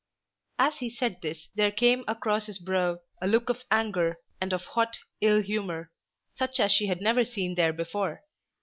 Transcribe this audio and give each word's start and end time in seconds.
As 0.57 0.77
he 0.79 0.89
said 0.89 1.19
this 1.21 1.49
there 1.53 1.69
came 1.71 2.03
across 2.07 2.47
his 2.47 2.57
brow 2.57 3.01
a 3.21 3.27
look 3.27 3.49
of 3.51 3.61
anger 3.69 4.17
and 4.41 4.51
of 4.51 4.65
hot 4.65 4.97
ill 5.21 5.43
humour, 5.43 5.91
such 6.33 6.59
as 6.59 6.71
she 6.71 6.87
had 6.87 7.01
never 7.01 7.23
seen 7.23 7.53
there 7.53 7.71
before. 7.71 8.23